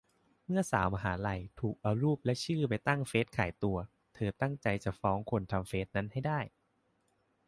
[0.47, 3.77] เมื่อสาวมหาลัย ถูกเอารูปและชื่อไปตั้งเฟซขายตัว
[4.15, 6.39] เธอตั้งใจจะฟ้องคนทำเฟซนั้นให้ได้